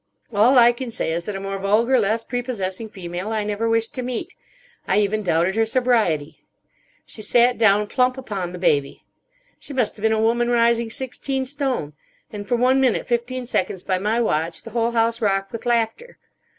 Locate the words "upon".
8.17-8.51